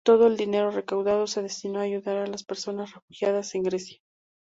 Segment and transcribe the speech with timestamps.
[0.03, 4.01] Todo el dinero recaudado se destinó a ayudar a las personas refugiadas en Grecia.